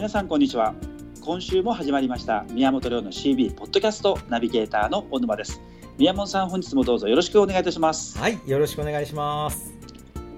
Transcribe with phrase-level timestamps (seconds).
[0.00, 0.74] 皆さんこんにちは。
[1.20, 2.46] 今週も始まりました。
[2.52, 5.60] 宮本亮の CB ポッドキャストナビゲーターの小沼です。
[5.98, 8.16] 宮本さん本日もどうぞよろしくお願いいたします。
[8.16, 9.74] はいよろしくお願いします。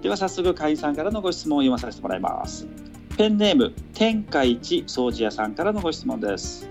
[0.00, 2.66] では早速会員さんからのご質問を読まさせてもらいます。
[3.16, 6.68] ペンネーム天下一掃除屋さんからのご質問です。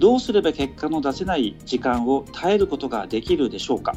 [0.00, 3.94] どうすれば結果の出せない時間を耐えることができるでしょうか？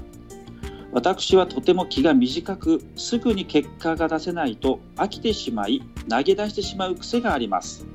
[0.93, 7.85] 私はとても気が短くすぐに結果が出せないと飽きてしまい投げ出してしまう癖があります。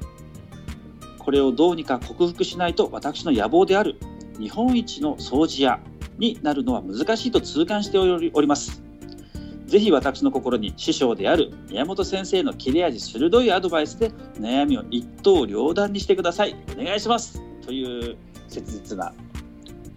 [1.18, 3.96] これをどうにか克服しないと私の野望である
[4.38, 5.80] 日本一の掃除屋
[6.18, 8.82] になるのは難しいと痛感しております。
[9.66, 16.56] ぜひ私の心に師匠である宮本先生の切れ味鋭いアドバイスで悩みを一刀両断にしてください。
[16.78, 17.42] お願いします。
[17.66, 18.16] という
[18.48, 19.12] 切実な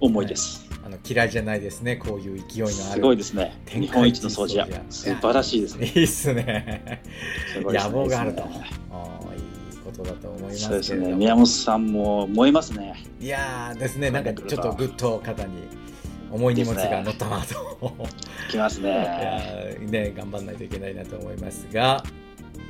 [0.01, 2.73] 思いです、はいあの嫌いじゃないですね、こういう勢いのある。
[2.73, 3.55] すごいですね。
[3.67, 4.67] 日本一の掃除屋。
[4.89, 5.85] 素晴らしいですね。
[5.95, 7.01] いいっすね。
[7.53, 8.41] すね野望があると。
[8.41, 11.13] あいいことだと思いますそうですね。
[11.13, 12.95] 宮本さんも燃えますね。
[13.21, 15.49] いやですね、なんかちょっとぐっと肩に
[16.31, 17.95] 重い荷物が乗ったなと。
[18.49, 19.77] きますね。
[19.81, 22.03] ね、頑張らないといけないなと思いますが。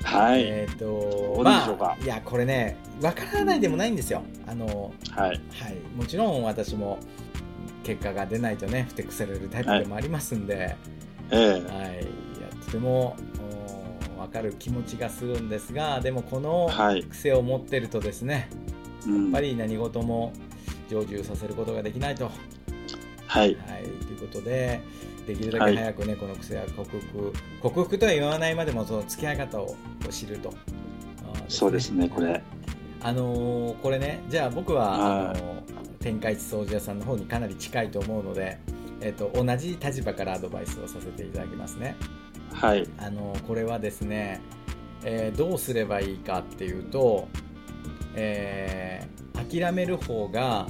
[0.03, 0.43] はい。
[0.43, 4.23] えっ、ー、と、まあ、いや、これね、わからないでもないんですよ。
[4.47, 5.29] あの、はい。
[5.29, 5.39] はい。
[5.95, 6.99] もちろん私も、
[7.83, 10.77] 結果が出ないとねふてくされるタイプでもありますんで、はい、
[11.31, 12.07] えー、はい、
[12.65, 13.15] とても
[14.17, 16.69] 分かる気持ちがするんですがでもこの
[17.09, 18.49] 癖を持ってるとですね、
[19.05, 20.33] はい、やっぱり何事も
[20.89, 22.31] 成就させることができないと。
[23.27, 24.81] はい、はい、ということで
[25.27, 29.75] できるだけ早くね、はい、この癖は克服克服とは言わないまでもその付き合い方を
[30.09, 30.55] 知ると、ね、
[31.47, 32.41] そうですねこれ。
[33.01, 38.57] あのー、これねじゃあ僕は、あのー天下一掃除屋さんの方にかなり近いと思うので、
[39.01, 41.95] えーと、同じ立場からアドバイスをさせていただきますね。
[42.53, 44.41] はい、あのこれはですね、
[45.03, 47.27] えー、どうすればいいかっていうと、
[48.15, 50.67] えー、諦める方が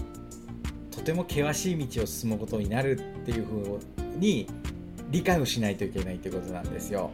[0.91, 3.79] とても険しい道を進むことになるっていうふう
[4.17, 4.47] に
[5.09, 7.11] 理解をしないといけないということなんですよ。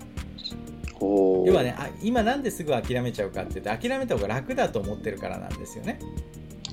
[1.00, 6.00] 要はねあ今なんですぐ諦めちゃうかって言って諦めた方が楽だと思ってるからなんですよね。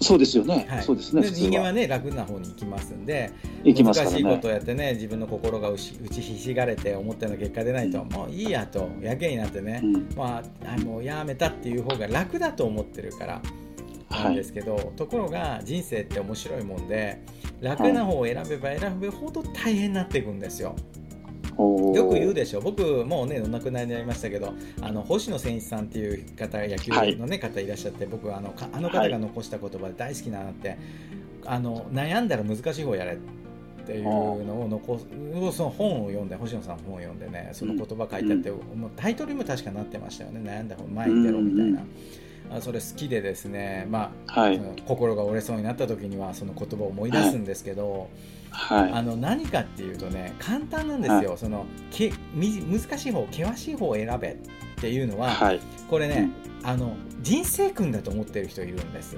[0.02, 0.66] そうですよね。
[0.68, 1.22] はい、そうですね。
[1.22, 3.32] 人間はね楽な方に行きますんで、
[3.64, 13.42] ね、難しいことをやってね自分の心が打ちひしがれて思ったような結果出ないと、うん、もういいやとやけになってね、うん、まあもうやめたっていう方が楽だと思ってるから。
[14.10, 17.22] なんですけど、はい、ところが人生って面白いもんで
[17.62, 20.76] 楽な方を選べば選ぶほど大変になっていくんですよ。
[21.94, 22.60] よく言うでしょ。
[22.60, 30.78] 僕もうねお亡くなりになりましたけどあの星野千一さんっていう方野球のね、はい、方いらっしゃって僕あのあの方が残した言葉で大好きなって、
[31.44, 35.06] あの悩んだら難しい方やれっていうのを残す
[35.56, 40.40] その本を読んで星野さんの本を読んでねその言葉書いてあって、うん、もうタイトルも確かなってましたよね。
[40.44, 41.82] 悩んだ方前に出ろみたいな。
[42.56, 48.08] あそれ好きでですね、まあ、はい、心が折れそうになった時にはその言葉を思い出すんですけど、はい
[48.52, 54.36] はい、あの何かっていうとね簡単なんですよ、はい、そのけ難しい方険しい方を選べっ
[54.80, 56.30] ていうのは、はい、これね、
[56.62, 59.16] うん、あの人生訓だと思ってる人いるんです、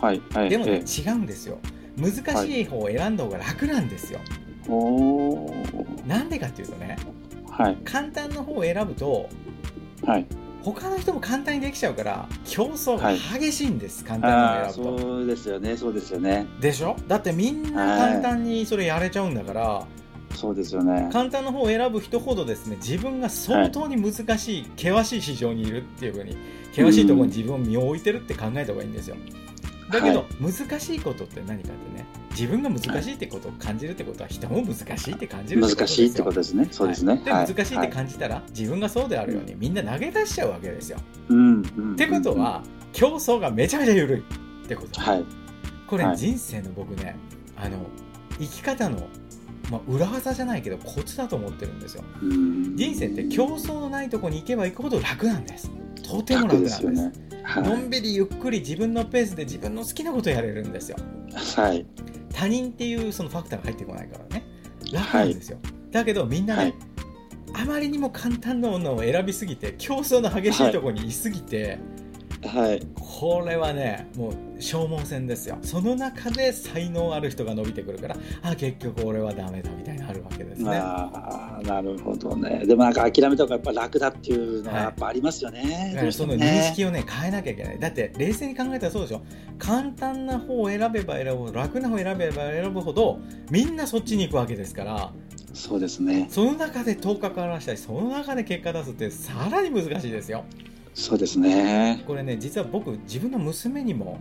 [0.00, 1.58] はいはい、でもね、違うんですよ。
[1.96, 2.12] 難
[2.46, 4.20] しい方を選んだ方が楽なんですよ、
[6.06, 6.96] なんでかっていうとね、
[7.50, 9.28] はい、簡単な方を選ぶと、
[10.06, 10.26] はい、
[10.62, 14.98] 他の人も簡単にできちゃうから競争が激しいんです、はい、簡単に選ぶと。
[14.98, 16.46] そうですよねそうですよね。
[16.60, 16.96] でしょ？
[17.08, 19.86] だってみんな簡単にそれやれちゃうんだから、は
[20.32, 21.08] い、そうですよね。
[21.12, 26.36] 簡単な方を選ぶ人ほどですね自分が相当に難しい、険しい市場にいるっていうふうに
[26.70, 29.16] 険しいところに自分を身を置いてるって考えた方がいいんですよ、
[29.90, 36.68] だけど、難しいことって何かってね自分が難しいってことを感じるってことは人も難しいって感じる難しいってことですね。
[36.70, 40.98] そうですね、はい、で難しいって感じたら、自分がそうであるようにみんな投げ出しちゃうわけですよ、
[41.28, 41.62] うん、
[41.94, 42.62] ってことは
[42.92, 44.22] 競争がめちゃめちゃ緩いっ
[44.68, 45.24] てこと、はい、
[45.86, 47.16] これ人生の僕ね
[47.56, 47.86] あの
[48.38, 49.08] 生き方の
[49.70, 52.04] まあ、裏技じゃないけどコツだと思ってるんですよ。
[52.20, 55.70] 人生って競争のないとこに行けば行くほど楽なんです。
[56.02, 56.82] とても楽なんです。
[56.82, 57.12] ですね。
[57.42, 60.96] はい、のんびりゆっくり自分のペースで自分の好きなことやれるんですよ。
[61.56, 61.86] はい。
[62.42, 64.44] 他人っていうそのファクターが入ってこないからね。
[64.90, 66.74] 楽なんですよ、はい、だけどみんなね、はい、
[67.62, 71.78] あまりにも簡単なものを選びすぎて競争の激しいところにいすぎて、
[72.44, 75.58] はい、これはねもう消耗戦ですよ。
[75.62, 80.70] その中で才能ある人が伸びてくるからあ結局俺はダメだみたいになるわけですね。
[80.74, 82.64] あなるほどね。
[82.66, 87.78] でもなんか諦めた方がやっぱ楽だっていうのはやっぱありますよね、はい、その認識をね変えなきゃいけない。
[87.78, 89.22] だって冷静に考えたらそうでしょ。
[89.58, 93.20] 簡単な方を選べば選ぶ楽な方を選べば選ぶほど
[93.50, 95.12] みんなそっちに行くわけですから。
[95.54, 96.28] そうですね。
[96.30, 100.44] その中で10日からしたりその中で結果出すってさらに難しいですよ。
[100.94, 102.02] そうですね。
[102.06, 104.18] これね実は僕自分の娘にも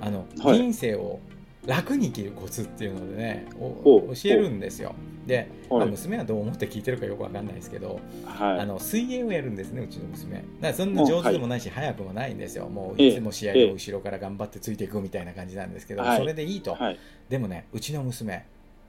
[0.00, 0.58] あの、はい。
[0.58, 1.20] 人生を
[1.66, 4.94] 楽に生きるコツっていうのでね教えるんですよ。
[5.26, 5.90] で、まあはい。
[5.90, 8.60] 娘はどう思って聞いてるかよくわかんないですけど、はい。
[8.60, 10.36] あの水泳をやるんですねうちの娘。
[10.36, 12.68] だからそんな上手でもないし、速くもないんですよ。
[12.68, 16.18] もういつも試合を後ろから頑張ってついていくみたいな感じなんですけど、はい。
[16.18, 16.98] それでいいと、はい。
[17.28, 18.46] でもねうちの娘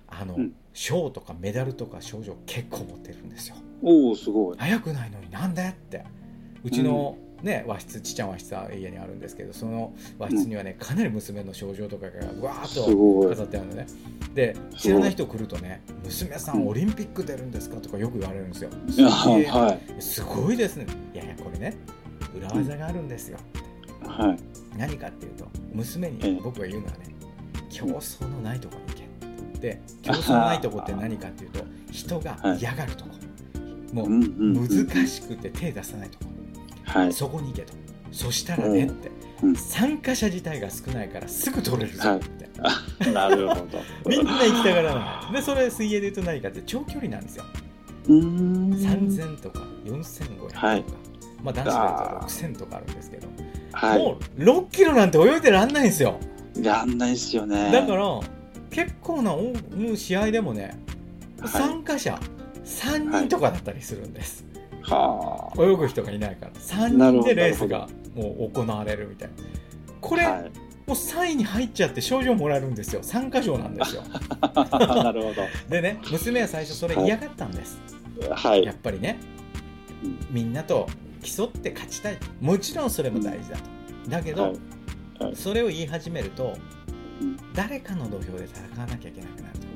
[0.07, 0.53] あの、うん。
[0.73, 3.55] 賞とかメダルとか賞状結構持ってるんですよ。
[3.81, 4.57] おおすごい。
[4.57, 6.03] 早くないのになんでって。
[6.65, 13.87] うちの、ね、和室ちっちゃん和室は家にあるんですけどその和室にはねかなり娘の症状とかがわーっすと飾ってあるのね。
[14.33, 18.69] で知らない人来るとね「娘さんオリンピック出るんですか?」とかよく言われるんですよ。
[18.89, 20.01] すはい。
[20.01, 20.87] すごいですね。
[21.13, 21.77] いやいやこれね
[22.35, 23.37] 裏技があるんですよ、
[24.05, 24.37] はい。
[24.77, 26.31] 何かっていうと娘ええ。
[26.33, 27.15] に僕が言うのはね
[27.69, 29.07] 競争のないところに行
[29.53, 33.11] けで競争のないとこって何かっていうと人が嫌がるとこ、
[33.93, 36.25] もううんう難しくて手出さないとこ、
[36.85, 37.13] はい。
[37.13, 37.73] そこに行けと。
[38.11, 39.11] そしたらねって、
[39.43, 39.55] うん。
[39.55, 43.65] 参加者自体が少ないからすぐ取れるぞって、なるほど。
[44.07, 45.33] みんな行きたがらない。
[45.33, 47.43] でそれ水泳で言うと何かって長距離なんですよ。
[48.07, 48.73] うーん。
[48.73, 50.83] 3000とか4500とか、はい。
[51.43, 53.27] まあ男子だと6000とかあるんですけど、
[53.73, 53.99] はい。
[53.99, 56.19] もう6キロなんて泳いでらんないんですよ。
[56.61, 57.71] やんないですよね。
[57.71, 58.19] だから
[58.69, 59.35] 結構な
[59.95, 60.77] 試合でもね
[61.39, 61.49] はい。
[61.49, 62.19] 参加者
[62.63, 64.61] 3人とかだったりするんです、は
[65.57, 66.51] 泳ぐ人がいないから。
[66.53, 69.35] 3なるほど人でレースがもう行われるみたいな。
[70.01, 70.51] これ、あはい。
[70.85, 73.01] もう3位に入っちゃって賞状もらえるんですよ。
[73.01, 74.03] 参加賞なんですよ。
[74.43, 75.33] なるほ
[75.67, 77.79] でね娘は最初それ嫌がったんです、
[78.21, 78.63] どはい。
[78.63, 79.17] やっぱりね。
[80.03, 80.17] うん。
[80.29, 80.87] みんなと
[81.23, 82.17] 競って勝ちたい。
[82.39, 83.63] もちろんそれも大事だと。
[84.09, 85.23] だけど、はい。
[85.23, 85.35] はい。
[85.35, 86.55] それを言い始めると
[87.19, 87.37] うん。
[87.55, 89.75] 誰かの土俵で戦わなきゃいけなくなると。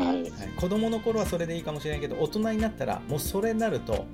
[0.00, 0.22] はい。
[0.22, 4.06] はい、子供の頃はそれでいいかもしれないけど大人になったらもうそれになると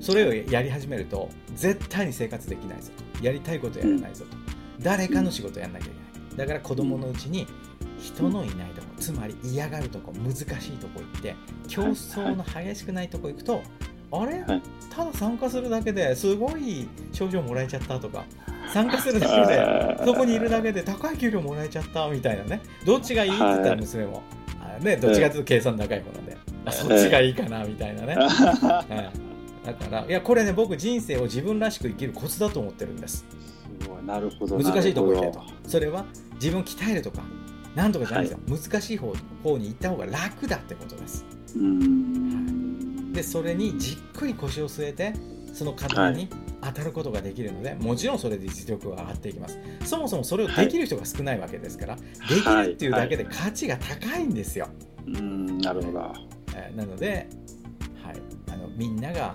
[0.00, 2.90] それをやり始めると絶対に生活できないぞ。
[3.18, 4.24] とやりたいことやらないぞ。
[4.24, 4.36] と、
[4.80, 5.96] 誰かの仕事やらなきゃいけな
[6.34, 6.36] い。
[6.36, 7.46] だから子供のうちに
[8.00, 10.46] 人のいないとこつまり嫌がるとこ難しい
[10.78, 11.34] とこ行って
[11.66, 13.60] 競争の激しくないとこ行くと
[14.12, 14.40] あれ？
[14.42, 14.62] はい。
[14.94, 18.24] ただ参加するだけですごい賞状もらえちゃったとか
[18.72, 22.60] 参加するだけでそこにいるだけで高い給料もらえちゃったみたいなね。
[22.84, 24.22] どっちがいいって言ったら娘も、
[24.60, 29.27] あね、どっちかというと計算高い方なんで、あそっちがいいかなみたいなね、 はい、
[29.72, 33.24] だからいやこれね僕人生を自分らしく生きるコツだと思ってるんです。
[33.80, 35.42] すごいなるほど難しいとこ行けと。
[35.66, 36.04] それは
[36.34, 37.22] 自分を鍛えるとか
[37.74, 41.24] なんとかじゃないですよ、難しい方方に行った方が楽だってことです。
[43.12, 45.12] でそれにじっくり腰を据えて
[45.52, 46.28] その課題に
[46.60, 49.58] 当たることができるので、もちろんそれで実力が上がっていきます。
[49.84, 52.02] そもそもそれをできる人が少ないわけですから、で
[52.40, 54.68] きるっていうだけで価値が高いんですよ、
[55.06, 56.12] うーんなるほど。
[56.56, 57.28] えーなので、
[58.78, 59.34] みんなが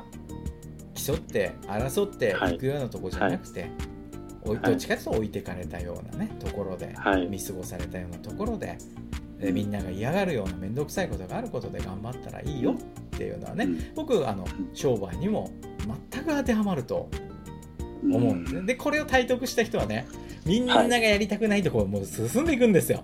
[0.96, 2.58] 競って争ってい。
[2.58, 3.70] くようなところじゃなくて、
[4.46, 4.66] おいはい。
[4.68, 7.28] どっちかというと置いてかれたようなねところで、はい。
[7.28, 8.78] 見過ごされたようなところで、
[9.40, 12.76] えーみんなが嫌がるような面倒くさいことがあることで頑張ったらいいよっ
[13.18, 13.80] ていうのはね、うん。
[13.94, 15.52] 僕あの商売にも
[16.12, 17.10] 全く当てはまると
[18.02, 18.62] 思うんですね。
[18.62, 20.08] でこれを体得した人はね
[20.46, 23.04] みんながやりたくないところもう進んでいくんですよ。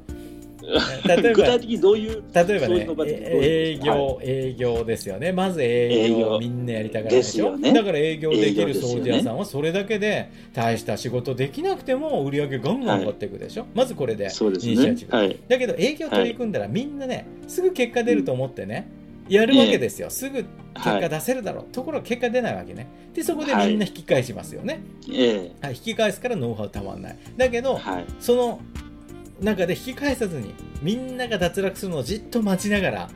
[1.08, 2.88] 例えば具体的にどういう例えばね
[3.42, 5.32] 営業、は営業ですよね。
[5.32, 7.58] まず営業みんなやりたがるでしょ？
[7.58, 7.74] ね。
[7.74, 14.32] だから営業できる掃除屋さんはそれだけで大した仕事できなくても売り上げガンガン上がっていくでしょ、まずこれでイニ
[14.78, 15.38] シアチブ、ねはい。
[15.48, 18.88] だけど営業取り組んだらみんなねすぐ結果出ると思ってね
[19.28, 22.88] やるわけですよ、すぐ結果出せるだろう、ところが結果出ないわけね。
[23.14, 27.18] でそこでみんな引き返しますよね、えはい、引き返すからノウハウたまんない。
[27.38, 28.06] だけど、えはい。
[28.20, 28.60] その
[29.42, 33.10] 中で引き返さずにみんなが脱落するのをじっと待ちながら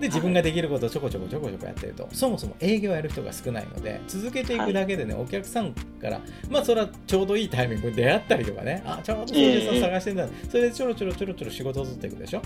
[0.00, 8.82] で自分ができることをちょこちょこちょこちょこやってると、そもそも営業やる人が少ないので続けていくだけでね、お客さんからまあそれはちょうどいいタイミングで出会ったりとかね。
[8.84, 12.42] あちょうどそういう人探してんだ、それでちょろちょろちょろちょろ仕事を取っていくでしょ。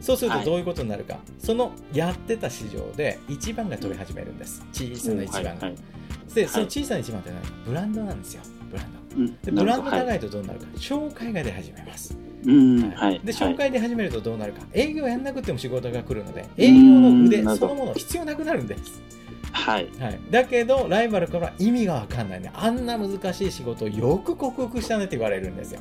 [0.00, 4.64] そうするとどういうことになるか、そのやってた市場で一番が取り始めるんです。
[4.72, 5.74] 小さな一番が、はいはい。
[6.32, 8.42] でその小さな一番って何ブランドなんですよ。
[8.70, 9.16] ブランド。
[9.16, 9.40] うん。
[9.40, 12.90] でブランド高いとどうなるか、紹介が出始めますうん。
[12.90, 13.20] はい。
[13.24, 13.52] ではい。
[13.52, 19.02] 紹介で始めるとどうなるか、営業やんなくても仕事が来るので営業の腕そのもの必要なくなるんです、
[19.52, 19.88] はい。
[19.98, 22.50] はい、だけどライバルから意味が分かんないね。
[22.54, 25.80] あんな難しい仕事をよく克服したねって言われるんですよ。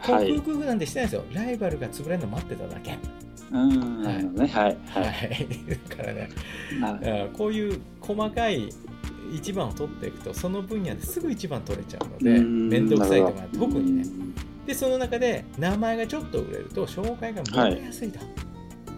[0.00, 0.34] はい。
[0.34, 1.24] 克服なんてしてないですよ。
[1.32, 2.98] ライバルが潰れるの待ってただけ。
[3.52, 4.02] うん。
[4.04, 4.24] はい。
[4.24, 4.76] ねはい。
[4.86, 5.48] ははい。
[5.50, 6.28] いだからね
[6.80, 8.68] なうんこういう細かい
[9.32, 12.68] 一番を取っていくとその分野ですぐ一番取れちゃうのでうん。
[12.68, 14.04] 面倒くさいとか特にね
[14.66, 18.26] でその中で名前がちょっと売れると紹介がもらいやすいと、も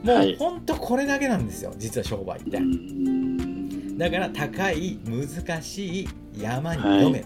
[0.04, 0.36] うはい。
[0.36, 3.98] 本当これだけなんですよ実は商売って、うん。
[3.98, 6.08] だから高い難しい
[6.38, 7.24] 山に挑め、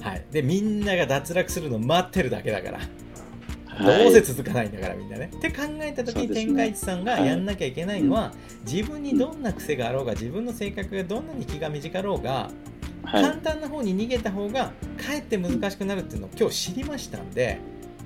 [0.00, 2.80] はい、でみんなが脱落するの待ってるだけだから。
[3.78, 5.30] どうせ続かないんだからみんなね。
[5.36, 8.32] って考えた時に、天下一さんがやんなきゃいけないのは、
[8.64, 12.50] 自分にどんな癖があろうが自分の性格がどんなに気が短ろうが、
[13.10, 17.58] 簡単な方に逃げた方がかえって難しくなるっていうのを今日知りましたんで、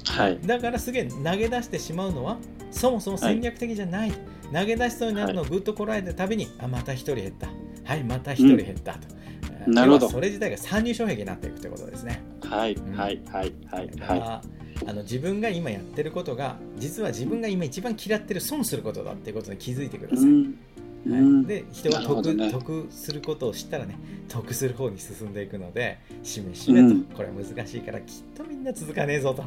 [0.05, 2.39] はい、だからすげえ投げ出してしまうのは
[2.71, 4.19] そもそも戦略的じゃない、はい、
[4.55, 7.49] 投げ出しそうになるのをぐっとこらえたたびに、あまた1人減った。
[7.85, 9.09] はいまた1人減ったと、
[9.67, 10.09] うん、なるほど。
[10.09, 12.23] それ自体が参入障壁になっていくということですね。
[12.43, 14.61] はい、うん、はいはいはいはい。
[14.87, 20.55] あの自分が今やってることが実は自分が今一番嫌ってる損することだっていうことに気づいてください、うん
[21.09, 29.45] はい、で人は得ね、得することを知ったらね得する方に進んでいくのでしめしめと、うん、これは難しいからきっとみんな続かねえぞと。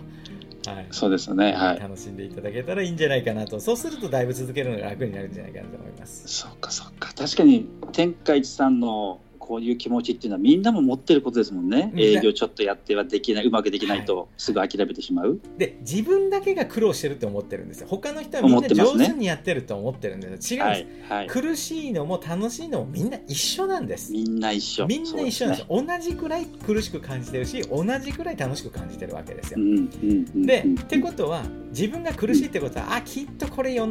[0.65, 3.59] はい、そうですね、はい、楽しんでいただけたらいいんじゃないかなと。
[3.59, 6.23] そうするとだいぶ続けるのが楽になるんじゃないかなと思います。
[6.27, 7.13] そうかそうか。
[7.13, 17.87] 確かに天下一さんのこういう気持ちっていうのはみんなも持ってることですもんね、営業ちょっとやってはできないうまくできないとすぐ諦めてしまう、はい、で自分だけが苦労してると思ってるんですよ。
[17.89, 24.13] 他の人はみんな上手にやってると思ってるんですよ、ね、違うんです、はいはい、苦しいのも楽しいのもみんな一緒なんです。
[24.13, 24.87] みんな一緒。
[24.87, 29.89] みんな一緒なんです、ね、同じくらい苦しく感じてるし同じくらい楽しく感じてるわけですよ、うんうん
[30.35, 33.87] うん、で、ってことは自分が苦しいってことは、うん、あきっとこれ同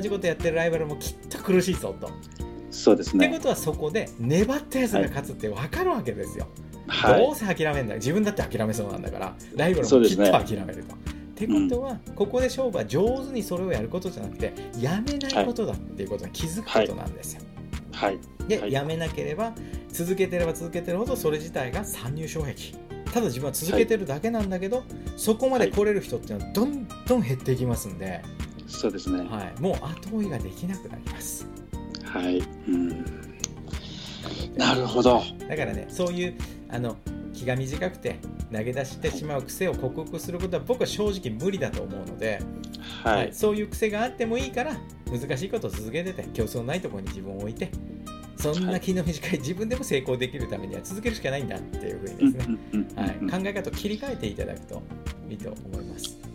[0.00, 2.10] じことやってるライバルもきっと苦しいぞと
[2.76, 3.26] そうですね。
[3.26, 6.46] ってことはそこで粘ったやつが勝つって分かるわけですよ。
[6.86, 10.94] はい、どうせ諦めんだ自分だって諦めそうなんだからライバルもきっと諦めると。
[10.94, 10.98] っ
[11.34, 17.42] てことは、うん、ここで勝負は上手にそれをやることじゃなくてやめないことだっていうことに気づくことなんですよ。
[17.92, 19.52] はい、で、はい、やめなければ
[19.90, 22.86] 続けてれば続けてるほどそれ自体が参入障壁。
[23.12, 28.22] ただ自分は続けてるだけなんだけど、はい、そこまで来れる人っていうのはどんどん減っていきますんで、
[28.66, 31.46] そうですね、はい、もう後追いができなくなります。
[32.16, 33.04] はい、うん、
[34.56, 35.22] なるほど。
[35.48, 36.34] だからねそういう
[36.68, 36.96] あの
[37.32, 38.18] 気が短くて
[38.52, 42.40] 投げ出してしまう癖を克服することは僕は正直無理だと思うので、
[43.04, 44.76] はい、はい、そういう癖があってもいいから
[45.10, 47.70] 難しいことを続けてて競争ないところに自分を置いて
[48.36, 52.58] そんな気の短い自分でも成功できるためには続けるしかないんだっていうふうにですね、
[52.96, 54.82] はい、考え方を切り替えていただくと
[55.28, 56.25] いいと思います。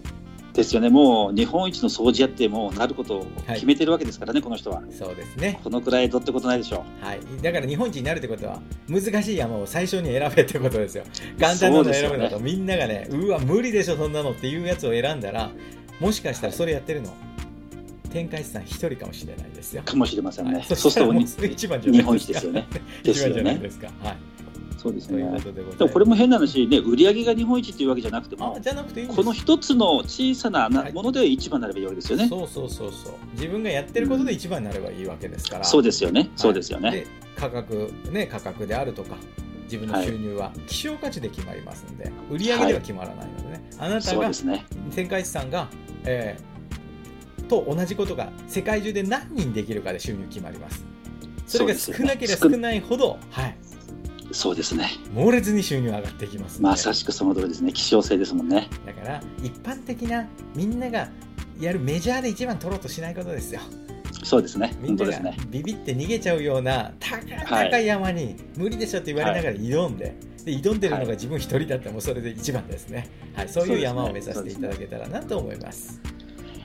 [0.53, 4.83] ですよね、もう日本一の掃除やってもなることを決めてるわけですからね、はい、この人は。
[4.91, 5.59] そうですね。
[5.63, 7.05] このくらいどってことないでしょう。
[7.05, 11.03] はい、だから日本一になるってことは、難しい山を最初に選べってことですよ。
[11.39, 15.51] 簡単なの選ぶのと、ね、みんながね、うわ、無理でしょ、そんなのっていうやつを選んだら、
[15.99, 17.13] もしかしたらそれやってるの、
[18.11, 19.83] 天海さん一人かもしれないですよ。
[19.83, 20.55] かもしれませんね。
[20.55, 21.13] はい、そうすると
[21.45, 22.03] 一番じゃないですか。
[22.03, 22.67] 日本一ですよね。
[23.03, 23.43] ですよね。
[24.03, 24.30] はい
[24.81, 25.21] そうですね。
[25.77, 33.13] でもこれも変な話、ね、売り上げが日本一っていうわけじゃなくても、じゃなくていいこの一つの小さなもので一番になればいいわけですよね、そうそうそうそう。
[33.33, 35.63] 自分がやってることで一番になればいいわけですから。
[35.63, 36.31] そうですよね。
[36.35, 37.05] そうですよね。
[37.35, 39.15] 価格ね価格であるとか。
[39.65, 44.29] 自分の収入は希少価値で決まりますので、売り上げでは決まらないのでね、あなたが、
[44.93, 45.69] 天海さんが、
[46.03, 50.91] えー、と同じことが世界中で何人できるかで収入決まります。
[51.51, 53.57] それが少なければ少ないほど、はい、
[54.31, 54.91] そうですね。
[55.13, 57.73] 猛烈に収入上がっていきますまさしくその通りですね。
[57.73, 58.69] 希少性ですもんね。
[58.85, 61.09] だから一般的なみんなが
[61.59, 63.61] やるメジャーで一番取ろうとしないことですよ。
[64.23, 64.75] そうですね。
[64.79, 67.85] みんながビビって逃げちゃうような高い。
[67.85, 75.99] 山に無理でしょって言われながら挑んで、はい、で挑んでるのが自分一人だったらもうそれで一番ですね、はい、そういう山を目指していただけたらなと思います、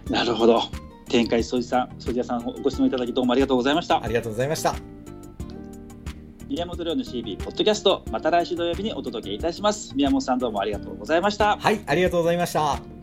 [0.08, 0.62] ね、なるほど。
[1.08, 4.02] 天海掃除さん掃除屋さんご質問いただきどうもありがとうございました。
[4.02, 4.95] ありがとうございました
[6.48, 9.94] 宮本亮の CB ポッドキャストまた来週土曜日にお届けいたします。
[9.96, 11.56] 宮本さんどうもありがとうございました。
[11.56, 12.95] はいありがとうございました。